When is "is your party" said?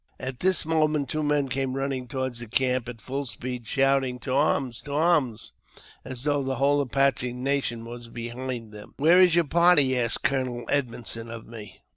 9.21-9.95